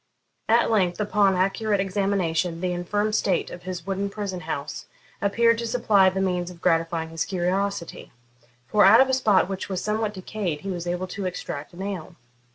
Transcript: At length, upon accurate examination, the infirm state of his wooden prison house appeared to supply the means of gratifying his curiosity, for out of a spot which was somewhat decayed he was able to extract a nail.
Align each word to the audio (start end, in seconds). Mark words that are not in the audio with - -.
At 0.49 0.71
length, 0.71 0.99
upon 0.99 1.35
accurate 1.35 1.79
examination, 1.79 2.59
the 2.59 2.71
infirm 2.73 3.13
state 3.13 3.51
of 3.51 3.61
his 3.61 3.85
wooden 3.85 4.09
prison 4.09 4.39
house 4.39 4.87
appeared 5.21 5.59
to 5.59 5.67
supply 5.67 6.09
the 6.09 6.19
means 6.19 6.49
of 6.49 6.59
gratifying 6.59 7.09
his 7.09 7.23
curiosity, 7.23 8.11
for 8.65 8.83
out 8.83 8.99
of 8.99 9.09
a 9.09 9.13
spot 9.13 9.47
which 9.47 9.69
was 9.69 9.83
somewhat 9.83 10.15
decayed 10.15 10.61
he 10.61 10.71
was 10.71 10.87
able 10.87 11.05
to 11.09 11.27
extract 11.27 11.73
a 11.73 11.77
nail. 11.77 12.15